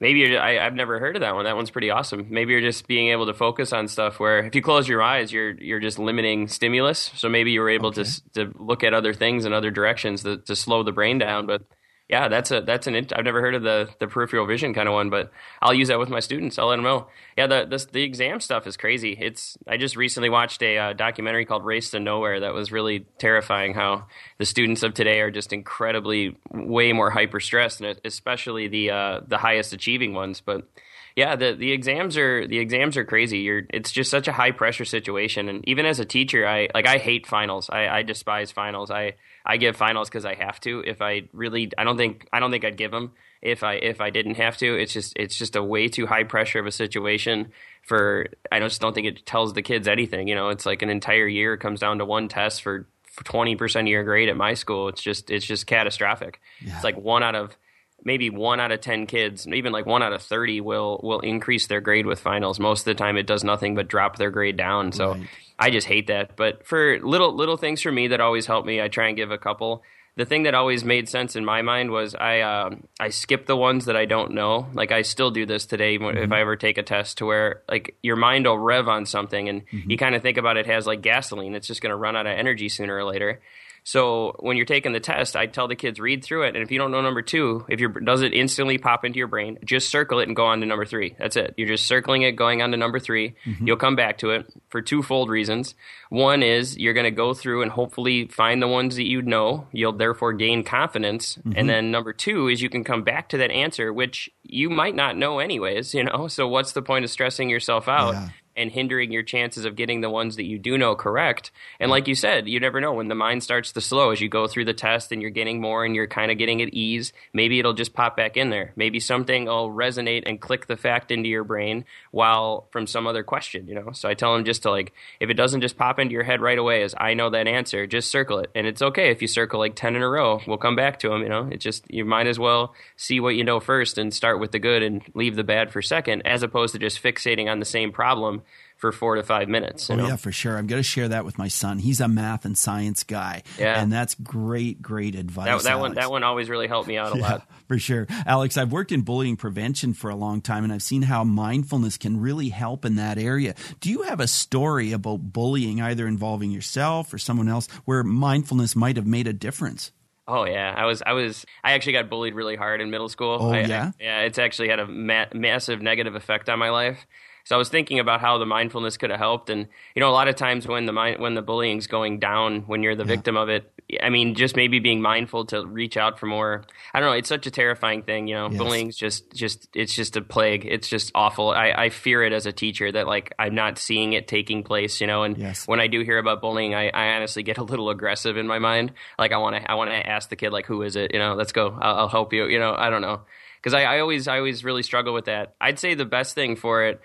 [0.00, 1.44] Maybe you're, I, I've never heard of that one.
[1.44, 2.28] That one's pretty awesome.
[2.30, 5.30] Maybe you're just being able to focus on stuff where if you close your eyes,
[5.30, 7.10] you're you're just limiting stimulus.
[7.16, 10.38] So maybe you were able to to look at other things in other directions to,
[10.38, 11.46] to slow the brain down.
[11.46, 11.62] But
[12.10, 14.88] yeah, that's a that's an int- I've never heard of the the peripheral vision kind
[14.88, 15.30] of one, but
[15.62, 16.58] I'll use that with my students.
[16.58, 17.06] I'll let them know.
[17.38, 19.16] Yeah, the the, the exam stuff is crazy.
[19.18, 23.06] It's I just recently watched a uh, documentary called Race to Nowhere that was really
[23.18, 23.74] terrifying.
[23.74, 28.90] How the students of today are just incredibly way more hyper stressed, and especially the
[28.90, 30.40] uh, the highest achieving ones.
[30.40, 30.66] But
[31.14, 33.38] yeah, the the exams are the exams are crazy.
[33.38, 36.88] You're it's just such a high pressure situation, and even as a teacher, I like
[36.88, 37.70] I hate finals.
[37.70, 38.90] I, I despise finals.
[38.90, 40.80] I I give finals because I have to.
[40.86, 44.00] If I really, I don't think I don't think I'd give them if I if
[44.00, 44.74] I didn't have to.
[44.76, 48.26] It's just it's just a way too high pressure of a situation for.
[48.52, 50.28] I just don't think it tells the kids anything.
[50.28, 52.86] You know, it's like an entire year comes down to one test for
[53.24, 54.88] twenty percent of your grade at my school.
[54.88, 56.40] It's just it's just catastrophic.
[56.60, 57.56] It's like one out of
[58.04, 61.66] maybe one out of 10 kids even like one out of 30 will will increase
[61.66, 64.56] their grade with finals most of the time it does nothing but drop their grade
[64.56, 65.26] down so Right.
[65.58, 68.80] i just hate that but for little little things for me that always help me
[68.80, 69.82] i try and give a couple
[70.16, 73.56] the thing that always made sense in my mind was I um, I skip the
[73.56, 74.66] ones that I don't know.
[74.74, 77.62] Like I still do this today when- if I ever take a test to where
[77.70, 80.84] like your mind will rev on something and you kind of think about it as
[80.86, 81.54] like gasoline.
[81.54, 83.40] It's just going to run out of energy sooner or later.
[83.84, 86.70] So when you're taking the test, I tell the kids read through it, and if
[86.70, 89.90] you don't know number two, if your does it instantly pop into your brain, just
[89.90, 91.14] circle it and go on to number three.
[91.18, 91.54] That's it.
[91.56, 94.52] You're just circling it, going on to number 3 you You'll come back to it
[94.68, 95.74] for twofold reasons.
[96.08, 99.68] One is you're going to go through and hopefully find the ones that you know.
[99.72, 101.52] You'll therefore gain confidence, mm-hmm.
[101.56, 104.94] and then number two is you can come back to that answer, which you might
[104.94, 105.94] not know anyways.
[105.94, 108.14] You know, so what's the point of stressing yourself out?
[108.14, 108.28] Yeah
[108.60, 111.50] and hindering your chances of getting the ones that you do know correct.
[111.80, 114.28] And like you said, you never know when the mind starts to slow as you
[114.28, 117.12] go through the test and you're getting more and you're kind of getting at ease.
[117.32, 118.72] Maybe it'll just pop back in there.
[118.76, 123.22] Maybe something will resonate and click the fact into your brain while from some other
[123.22, 123.92] question, you know?
[123.92, 126.40] So I tell them just to like, if it doesn't just pop into your head
[126.40, 128.50] right away as I know that answer, just circle it.
[128.54, 130.40] And it's okay if you circle like 10 in a row.
[130.46, 131.48] We'll come back to them, you know?
[131.50, 134.58] It just, you might as well see what you know first and start with the
[134.58, 137.92] good and leave the bad for second as opposed to just fixating on the same
[137.92, 138.42] problem
[138.80, 139.88] for four to five minutes.
[139.90, 140.08] oh know?
[140.08, 140.56] yeah, for sure.
[140.58, 141.78] I'm going to share that with my son.
[141.78, 143.42] He's a math and science guy.
[143.58, 143.80] Yeah.
[143.80, 145.62] and that's great, great advice.
[145.62, 147.46] That, that one, that one always really helped me out a Yeah, lot.
[147.68, 148.06] for sure.
[148.26, 151.98] Alex, I've worked in bullying prevention for a long time and I've seen how mindfulness
[151.98, 153.54] can really help in that area.
[153.80, 158.74] Do you have a story about bullying, either involving yourself or someone else, where mindfulness
[158.74, 159.92] might have made a difference?
[160.26, 163.38] Oh yeah, I was I was I actually got bullied really hard in middle school.
[163.40, 163.90] Oh, I, yeah?
[163.98, 164.20] I- yeah.
[164.20, 167.04] It's actually had a ma- massive negative effect on my life.
[167.50, 170.12] So I was thinking about how the mindfulness could have helped, and you know, a
[170.14, 173.36] lot of times when the mind, when the bullying's going down, when you're the victim
[173.36, 176.62] of it, I mean, just maybe being mindful to reach out for more.
[176.94, 177.16] I don't know.
[177.16, 178.50] It's such a terrifying thing, you know.
[178.50, 178.56] Yes.
[178.56, 180.64] Bullying's just just it's just a plague.
[180.64, 181.50] It's just awful.
[181.50, 185.00] I, I fear it as a teacher that like I'm not seeing it taking place,
[185.00, 185.24] you know.
[185.24, 185.66] And Yes.
[185.66, 188.60] when I do hear about bullying, I, I honestly get a little aggressive in my
[188.60, 188.92] mind.
[189.18, 191.12] Like I want to I want to ask the kid like, who is it?
[191.12, 191.76] You know, let's go.
[191.82, 192.46] I'll, I'll help you.
[192.46, 193.22] You know, I don't know
[193.60, 195.56] because I, I always I always really struggle with that.
[195.60, 197.00] I'd say the best thing for it,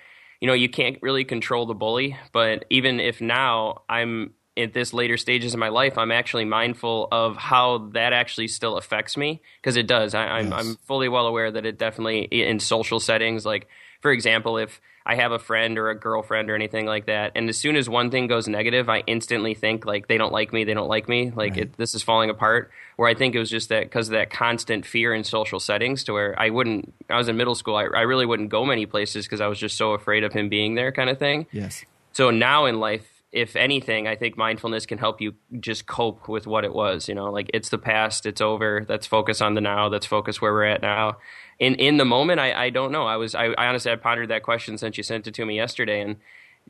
[0.45, 4.93] you know, you can't really control the bully, but even if now I'm at this
[4.93, 9.41] later stages of my life, I'm actually mindful of how that actually still affects me
[9.59, 10.13] because it does.
[10.13, 10.59] I, I'm Yes.
[10.59, 13.67] I'm fully well aware that it definitely in social settings, like
[14.01, 17.47] for example, if I have a friend or a girlfriend or anything like that, and
[17.47, 20.63] as soon as one thing goes negative, I instantly think like they don't like me,
[20.63, 21.61] they don't like me, like Right.
[21.61, 22.71] it, this is falling apart.
[22.95, 26.05] Where I think it was just that because of that constant fear in social settings,
[26.05, 26.93] to where I wouldn't.
[27.09, 29.59] I was in middle school, I, I really wouldn't go many places because I was
[29.59, 31.45] just so afraid of him being there, kind of thing.
[31.51, 31.83] Yes.
[32.13, 36.47] So now in life, if anything, I think mindfulness can help you just cope with
[36.47, 37.09] what it was.
[37.09, 38.85] You know, like it's the past, it's over.
[38.87, 39.87] Let's focus on the now.
[39.87, 41.17] Let's focus where we're at now.
[41.59, 43.05] In in the moment, I, I don't know.
[43.05, 45.55] I was I, I honestly I pondered that question since you sent it to me
[45.55, 46.17] yesterday, and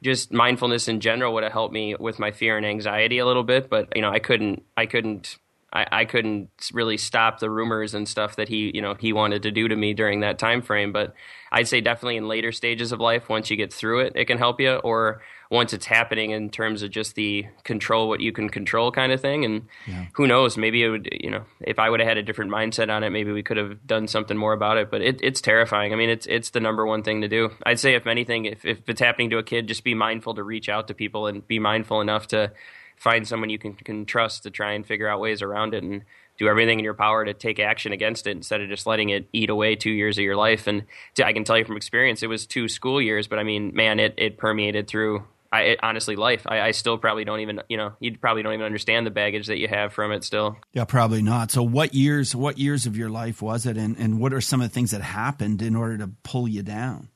[0.01, 3.43] just mindfulness in general would have helped me with my fear and anxiety a little
[3.43, 3.69] bit.
[3.69, 5.37] But you know, I couldn't I couldn't.
[5.73, 9.43] I, I couldn't really stop the rumors and stuff that he, you know, he wanted
[9.43, 10.93] to do to me during that time frame.
[10.93, 11.13] But
[11.51, 14.37] I'd say definitely in later stages of life, once you get through it, it can
[14.37, 14.75] help you.
[14.75, 19.11] Or once it's happening in terms of just the control what you can control kind
[19.11, 19.45] of thing.
[19.45, 19.67] And
[20.13, 22.89] who knows, maybe it would, you know, if I would have had a different mindset
[22.89, 24.89] on it, maybe we could have done something more about it.
[24.89, 25.93] But it, it's terrifying.
[25.93, 27.51] I mean, it's it's the number one thing to do.
[27.65, 30.43] I'd say if anything, if, if it's happening to a kid, just be mindful to
[30.43, 32.51] reach out to people and be mindful enough to
[32.97, 36.03] find someone you can, can trust to try and figure out ways around it and
[36.37, 39.27] do everything in your power to take action against it instead of just letting it
[39.31, 40.67] eat away two years of your life.
[40.67, 40.83] And
[41.23, 43.99] I can tell you from experience, it was two school years, but I mean, man,
[43.99, 45.23] it, it permeated through.
[45.55, 46.43] I, it, honestly, life.
[46.45, 49.47] I, I still probably don't even, you know, you probably don't even understand the baggage
[49.47, 50.57] that you have from it still.
[50.73, 51.51] Yeah, probably not.
[51.51, 54.61] So what years what years of your life was it and, and what are some
[54.61, 57.09] of the things that happened in order to pull you down?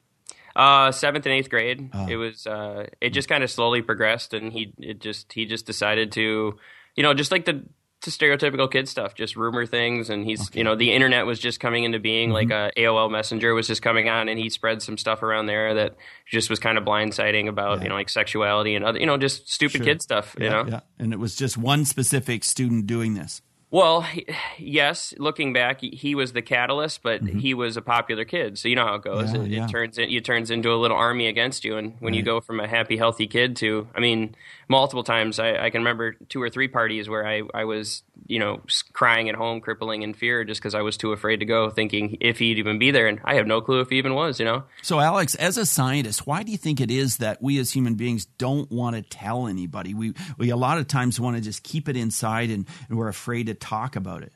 [0.56, 1.90] Uh, seventh and eighth grade.
[2.10, 2.46] It was.
[2.46, 6.58] Uh, it just kind of slowly progressed, and he it just he just decided to,
[6.96, 7.64] you know, just like the,
[8.02, 11.60] the stereotypical kid stuff, just rumor things, and he's you know the internet was just
[11.60, 14.98] coming into being, like uh, AOL Messenger was just coming on, and he spread some
[14.98, 18.86] stuff around there that just was kind of blindsiding about you know like sexuality and
[18.86, 19.86] other you know just stupid Sure.
[19.86, 20.66] kid stuff, you know.
[20.68, 20.80] yeah.
[20.98, 23.42] And it was just one specific student doing this.
[23.72, 24.26] Well, he-
[24.58, 25.14] yes.
[25.18, 28.76] Looking back, he- he was the catalyst, but he was a popular kid, so you
[28.76, 29.32] know how it goes.
[29.32, 29.36] Mm-hmm.
[29.36, 29.66] Yeah, it, yeah.
[29.66, 32.42] it turns it, it turns into a little army against you, and when you go
[32.42, 34.36] from a happy, healthy kid to, I mean,
[34.68, 38.40] multiple times I, I can remember two or three parties where I I was you
[38.40, 38.62] know
[38.94, 42.18] crying at home, crippling in fear, just because I was too afraid to go, thinking
[42.22, 44.46] if he'd even be there, and I have no clue if he even was, you
[44.46, 44.64] know.
[44.82, 47.94] So Alex, as a scientist, why do you think it is that we as human
[47.96, 49.94] beings don't want to tell anybody?
[49.94, 53.10] We we a lot of times want to just keep it inside and, and we're
[53.10, 54.34] afraid to talk about it.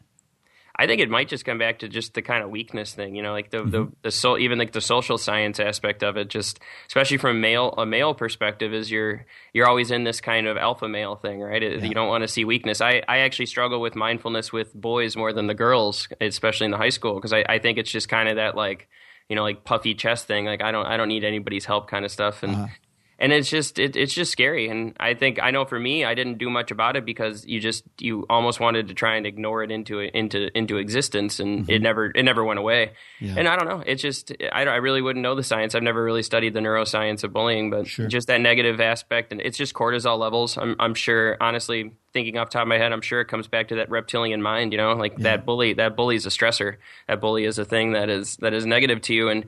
[0.76, 3.22] I think it might just come back to just the kind of weakness thing, you
[3.22, 3.70] know, like the Mm-hmm.
[3.70, 6.30] the the so even like the social science aspect of it.
[6.30, 10.48] Just especially from a male a male perspective, is you're you're always in this kind
[10.48, 11.62] of alpha male thing, right?
[11.62, 12.82] It, You don't want to see weakness.
[12.82, 16.78] I I actually struggle with mindfulness with boys more than the girls, especially in the
[16.78, 18.88] high school, because I I think it's just kind of that like
[19.30, 20.46] you know like puffy chest thing.
[20.46, 22.70] Like I don't I don't need anybody's help kind of stuff and.
[23.20, 26.14] And it's just it, it's just scary and i think i know for me i
[26.14, 29.64] didn't do much about it because you just you almost wanted to try and ignore
[29.64, 31.72] it into into into existence and mm-hmm.
[31.72, 33.36] it never it never went away yeah.
[33.38, 36.04] and i don't know it's just I, I really wouldn't know the science i've never
[36.04, 38.08] really studied the neuroscience of bullying but sure.
[38.08, 42.50] just that negative aspect and it's just cortisol levels i'm, I'm sure honestly thinking off
[42.50, 44.94] top of my head i'm sure it comes back to that reptilian mind you know
[44.94, 45.24] like yeah.
[45.24, 48.54] that bully that bully is a stressor that bully is a thing that is that
[48.54, 49.46] is negative to you and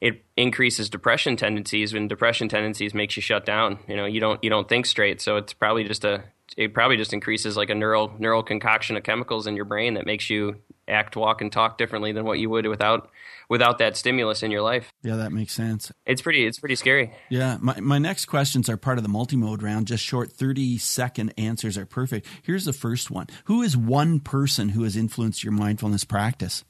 [0.00, 3.78] it increases depression tendencies and depression tendencies makes you shut down.
[3.88, 5.20] You know you don't you don't think straight.
[5.20, 6.24] So it's probably just a
[6.56, 10.06] it probably just increases like a neural neural concoction of chemicals in your brain that
[10.06, 10.56] makes you
[10.86, 13.10] act walk and talk differently than what you would without
[13.48, 14.92] without that stimulus in your life.
[15.02, 15.90] Yeah that makes sense.
[16.06, 17.12] It's pretty it's pretty scary.
[17.28, 19.88] Yeah my, my next questions are part of the multi-mode round.
[19.88, 22.26] Just short 30 second answers are perfect.
[22.42, 23.26] Here's the first one.
[23.44, 26.64] Who is one person who has influenced your mindfulness practice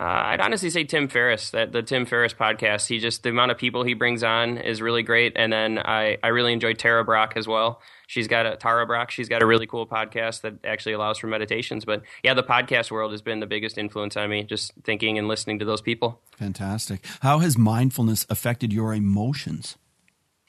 [0.00, 2.88] uh, I'd honestly say Tim Ferriss, that the Tim Ferriss podcast.
[2.88, 6.16] He just the amount of people he brings on is really great, and then I
[6.22, 7.82] I really enjoy Tara Brach as well.
[8.06, 9.10] She's got a Tara Brach.
[9.10, 11.84] She's got a really cool podcast that actually allows for meditations.
[11.84, 14.42] But yeah, the podcast world has been the biggest influence on me.
[14.42, 16.22] Just thinking and listening to those people.
[16.38, 17.04] Fantastic.
[17.20, 19.76] How has mindfulness affected your emotions?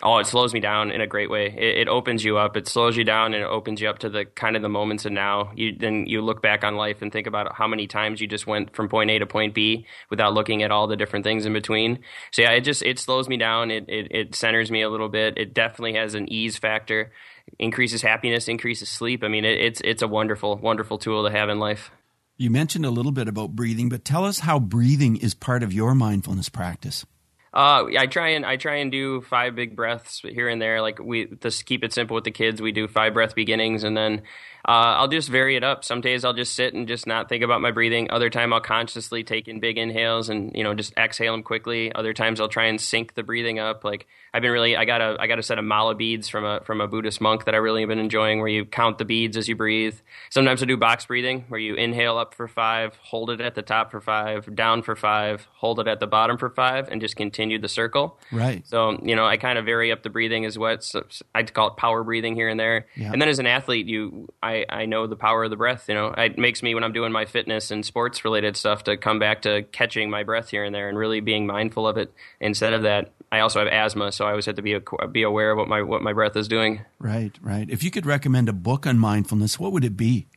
[0.03, 1.47] Oh, it slows me down in a great way.
[1.47, 2.57] It, it, opens you up.
[2.57, 5.05] It slows you down and it opens you up to the kind of the moments
[5.05, 5.51] of now.
[5.55, 8.47] You then you look back on life and think about how many times you just
[8.47, 11.53] went from point A to point B without looking at all the different things in
[11.53, 11.99] between.
[12.31, 13.69] So yeah, it just it slows me down.
[13.69, 15.37] It it, it centers me a little bit.
[15.37, 17.11] It definitely has an ease factor,
[17.59, 19.23] increases happiness, increases sleep.
[19.23, 21.91] I mean, it, it's it's a wonderful wonderful tool to have in life.
[22.37, 25.71] You mentioned a little bit about breathing, but tell us how breathing is part of
[25.71, 27.05] your mindfulness practice.
[27.53, 30.81] Uh, I try and I try and do five big breaths here and there.
[30.81, 32.61] Like we just keep it simple with the kids.
[32.61, 34.21] We do five breath beginnings, and then
[34.67, 35.84] uh, I'll just vary it up.
[35.84, 38.12] Some days I'll just sit and just not think about my breathing.
[38.12, 41.91] Other time I'll consciously take in big inhales and you know just exhale them quickly.
[41.93, 43.84] Other times I'll try and sync the breathing up.
[43.84, 46.45] Like I've been really I got a I got a set of mala beads from
[46.45, 49.06] a from a Buddhist monk that I really have been enjoying, where you count the
[49.06, 49.95] beads as you breathe.
[50.30, 53.62] Sometimes I do box breathing, where you inhale up for five, hold it at the
[53.62, 57.15] top for five, down for five, hold it at the bottom for five, and just
[57.15, 58.19] continue the circle.
[58.32, 58.65] Right.
[58.67, 61.69] So you know I kind of vary up the breathing as what so I call
[61.69, 62.88] it power breathing here and there.
[62.95, 63.12] Yeah.
[63.12, 65.85] And then as an athlete, you I I know the power of the breath.
[65.87, 68.97] You know it makes me when I'm doing my fitness and sports related stuff to
[68.97, 72.13] come back to catching my breath here and there and really being mindful of it
[72.39, 75.23] instead of that I also have asthma, so I always have to be a, be
[75.23, 76.81] aware of what my what my breath is doing.
[76.99, 77.69] Right, right.
[77.69, 80.27] If you could recommend a book on mindfulness, what would it be?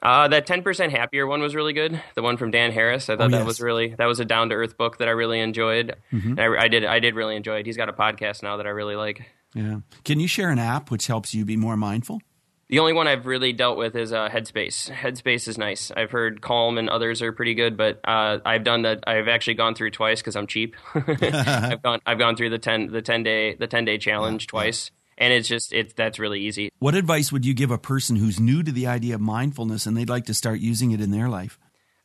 [0.00, 2.00] Uh, that ten percent happier one was really good.
[2.14, 3.40] The one from Dan Harris, I thought oh, yes.
[3.40, 5.96] that was really that was a down to earth book that I really enjoyed.
[6.12, 6.38] Mm-hmm.
[6.38, 7.66] I, I, did I did really enjoy it.
[7.66, 9.26] He's got a podcast now that I really like.
[9.54, 9.78] Yeah.
[10.04, 12.20] Can you share an app which helps you be more mindful?
[12.68, 14.90] The only one I've really dealt with is uh, Headspace.
[14.90, 15.92] Headspace is nice.
[15.96, 19.04] I've heard Calm and others are pretty good, but uh, I've done that.
[19.06, 20.74] I've actually gone through twice because I'm cheap.
[20.94, 24.50] I've gone I've gone through the ten the ten day the ten day challenge yeah,
[24.50, 26.70] twice, and it's just it's that's really easy.
[26.80, 29.96] What advice would you give a person who's new to the idea of mindfulness and
[29.96, 31.60] they'd like to start using it in their life?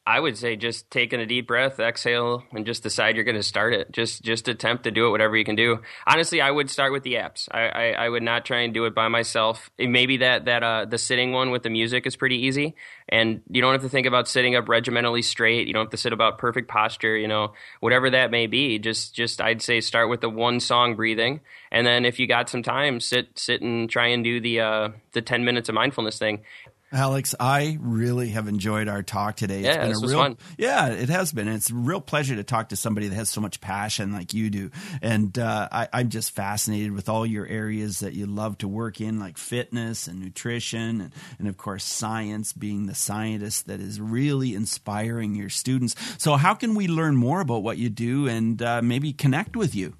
[0.05, 3.43] I would say just taking a deep breath, exhale, and just decide you're going to
[3.43, 3.91] start it.
[3.91, 5.79] Just just attempt to do it, whatever you can do.
[6.07, 7.47] Honestly, I would start with the apps.
[7.51, 9.69] I, I, I would not try and do it by myself.
[9.77, 12.75] Maybe that that uh, the sitting one with the music is pretty easy,
[13.09, 15.67] and you don't have to think about sitting up regimentally straight.
[15.67, 17.15] You don't have to sit about perfect posture.
[17.15, 18.79] You know, whatever that may be.
[18.79, 22.49] Just just I'd say start with the one song breathing, and then if you got
[22.49, 26.17] some time, sit sit and try and do the uh, the ten minutes of mindfulness
[26.17, 26.41] thing.
[26.93, 29.59] Alex, I really have enjoyed our talk today.
[29.59, 30.37] It's yeah, been a real, fun.
[30.57, 31.47] Yeah, it has been.
[31.47, 34.49] It's a real pleasure to talk to somebody that has so much passion like you
[34.49, 34.71] do.
[35.01, 38.99] And uh, I, I'm just fascinated with all your areas that you love to work
[38.99, 44.01] in, like fitness and nutrition, and, and of course, science, being the scientist that is
[44.01, 45.95] really inspiring your students.
[46.17, 49.75] So, how can we learn more about what you do and uh, maybe connect with
[49.75, 49.93] you?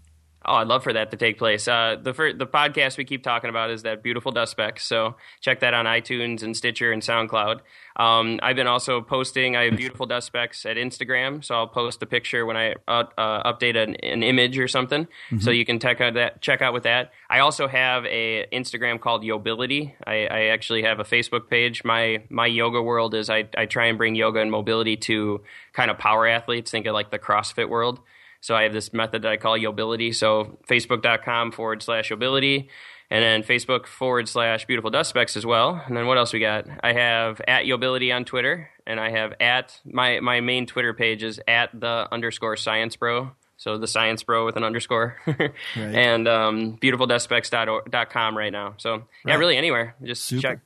[0.44, 1.68] Oh, I'd love for that to take place.
[1.68, 4.84] Uh, the first, the podcast we keep talking about is that beautiful dust specs.
[4.84, 7.60] So check that on iTunes and Stitcher and SoundCloud.
[7.96, 9.56] Um, I've been also posting.
[9.56, 13.04] I have beautiful dust specs at Instagram, so I'll post a picture when I uh,
[13.18, 15.04] uh, update an, an, image or something.
[15.06, 15.40] Mm-hmm.
[15.40, 16.42] So you can check out that.
[16.42, 17.12] Check out with that.
[17.30, 19.94] I also have a Instagram called Yobility.
[20.08, 21.84] I, I actually have a Facebook page.
[21.84, 25.42] My my yoga world is I I try and bring yoga and mobility to
[25.74, 26.72] kind of power athletes.
[26.72, 28.00] Think of like the CrossFit world.
[28.42, 30.14] So I have this method that I call Yobility.
[30.14, 32.70] So facebook.com forward slash Yobility.
[33.10, 35.82] And then Facebook forward slash beautiful dust specs as well.
[35.86, 36.66] And then what else we got?
[36.82, 41.22] I have at Yobility on Twitter, and I have at my my main Twitter page
[41.22, 43.32] is at the underscore science bro.
[43.58, 45.52] So the science bro with an underscore, right.
[45.76, 48.76] and um, beautifuldustspecs.com right now.
[48.78, 49.40] So yeah, right.
[49.40, 49.96] really anywhere.
[50.02, 50.42] Just Super.
[50.42, 50.60] check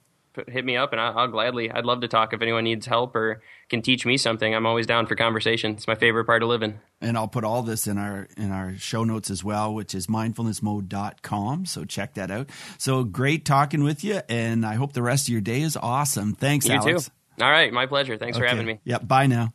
[0.47, 1.71] hit me up, and I'll, I'll gladly.
[1.71, 4.53] I'd love to talk if anyone needs help or can teach me something.
[4.53, 5.71] I'm always down for conversation.
[5.71, 6.79] It's my favorite part of living.
[7.01, 10.07] And I'll put all this in our in our show notes as well, which is
[10.07, 11.65] mindfulnessmode.com.
[11.65, 12.49] So check that out.
[12.77, 16.33] So great talking with you, and I hope the rest of your day is awesome.
[16.33, 17.05] Thanks, you Alex.
[17.05, 17.43] Too.
[17.43, 18.17] All right, my pleasure.
[18.17, 18.45] Thanks okay.
[18.45, 18.79] for having me.
[18.85, 19.07] Yep.
[19.07, 19.54] Bye now.